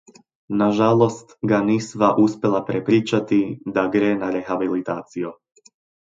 [0.59, 3.39] Na žalost, ga nisva uspela prepričati,
[3.77, 5.37] da gre na rehabilitacijo.